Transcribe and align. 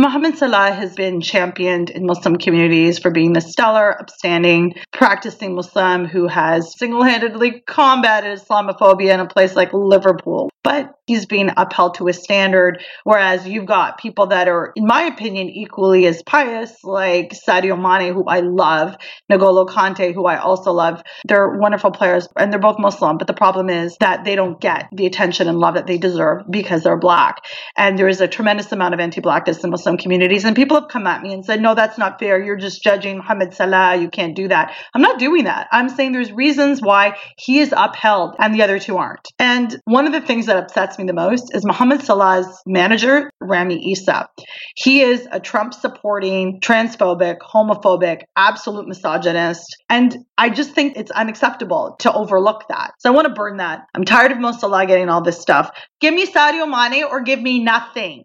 Mohammed 0.00 0.38
Salah 0.38 0.72
has 0.72 0.94
been 0.94 1.20
championed 1.20 1.90
in 1.90 2.06
Muslim 2.06 2.38
communities 2.38 2.98
for 2.98 3.10
being 3.10 3.34
the 3.34 3.42
stellar, 3.42 4.00
upstanding, 4.00 4.72
practicing 4.94 5.54
Muslim 5.54 6.06
who 6.06 6.26
has 6.26 6.74
single 6.78 7.02
handedly 7.02 7.60
combated 7.66 8.38
Islamophobia 8.38 9.12
in 9.12 9.20
a 9.20 9.26
place 9.26 9.54
like 9.54 9.74
Liverpool. 9.74 10.48
But 10.64 10.94
he's 11.10 11.26
being 11.26 11.50
upheld 11.56 11.96
to 11.96 12.06
a 12.06 12.12
standard, 12.12 12.80
whereas 13.02 13.44
you've 13.44 13.66
got 13.66 13.98
people 13.98 14.28
that 14.28 14.46
are, 14.46 14.72
in 14.76 14.86
my 14.86 15.02
opinion, 15.02 15.48
equally 15.48 16.06
as 16.06 16.22
pious, 16.22 16.72
like 16.84 17.32
Sadio 17.32 17.76
Mane, 17.76 18.14
who 18.14 18.24
I 18.26 18.40
love, 18.40 18.96
N'Golo 19.30 19.68
Kante, 19.68 20.14
who 20.14 20.26
I 20.26 20.38
also 20.38 20.70
love. 20.70 21.02
They're 21.26 21.58
wonderful 21.58 21.90
players, 21.90 22.28
and 22.36 22.52
they're 22.52 22.60
both 22.60 22.78
Muslim. 22.78 23.18
But 23.18 23.26
the 23.26 23.34
problem 23.34 23.70
is 23.70 23.96
that 23.98 24.24
they 24.24 24.36
don't 24.36 24.60
get 24.60 24.88
the 24.92 25.06
attention 25.06 25.48
and 25.48 25.58
love 25.58 25.74
that 25.74 25.88
they 25.88 25.98
deserve 25.98 26.42
because 26.48 26.84
they're 26.84 26.96
black. 26.96 27.44
And 27.76 27.98
there 27.98 28.06
is 28.06 28.20
a 28.20 28.28
tremendous 28.28 28.70
amount 28.70 28.94
of 28.94 29.00
anti-blackness 29.00 29.64
in 29.64 29.70
Muslim 29.70 29.96
communities. 29.96 30.44
And 30.44 30.54
people 30.54 30.78
have 30.78 30.88
come 30.88 31.08
at 31.08 31.22
me 31.22 31.32
and 31.32 31.44
said, 31.44 31.60
"No, 31.60 31.74
that's 31.74 31.98
not 31.98 32.20
fair. 32.20 32.40
You're 32.40 32.54
just 32.56 32.84
judging 32.84 33.18
Mohammed 33.18 33.52
Salah. 33.52 33.96
You 33.96 34.08
can't 34.08 34.36
do 34.36 34.46
that." 34.46 34.72
I'm 34.94 35.02
not 35.02 35.18
doing 35.18 35.44
that. 35.44 35.66
I'm 35.72 35.88
saying 35.88 36.12
there's 36.12 36.30
reasons 36.30 36.80
why 36.80 37.16
he 37.36 37.58
is 37.58 37.74
upheld 37.76 38.36
and 38.38 38.54
the 38.54 38.62
other 38.62 38.78
two 38.78 38.96
aren't. 38.96 39.26
And 39.40 39.80
one 39.86 40.06
of 40.06 40.12
the 40.12 40.20
things 40.20 40.46
that 40.46 40.56
upsets 40.56 40.98
the 41.06 41.12
most 41.12 41.54
is 41.54 41.64
Mohammed 41.64 42.02
Salah's 42.02 42.62
manager, 42.66 43.30
Rami 43.40 43.92
Issa. 43.92 44.28
He 44.76 45.02
is 45.02 45.26
a 45.30 45.40
Trump 45.40 45.74
supporting, 45.74 46.60
transphobic, 46.60 47.38
homophobic, 47.38 48.22
absolute 48.36 48.86
misogynist. 48.86 49.76
And 49.88 50.16
I 50.38 50.50
just 50.50 50.72
think 50.72 50.96
it's 50.96 51.10
unacceptable 51.10 51.96
to 52.00 52.12
overlook 52.12 52.64
that. 52.68 52.92
So 52.98 53.10
I 53.10 53.14
want 53.14 53.28
to 53.28 53.34
burn 53.34 53.58
that. 53.58 53.82
I'm 53.94 54.04
tired 54.04 54.32
of 54.32 54.38
Mo 54.38 54.52
Salah 54.52 54.86
getting 54.86 55.08
all 55.08 55.22
this 55.22 55.40
stuff. 55.40 55.70
Give 56.00 56.14
me 56.14 56.26
Sadio 56.26 56.68
Mane 56.68 57.04
or 57.04 57.20
give 57.20 57.40
me 57.40 57.62
nothing. 57.62 58.24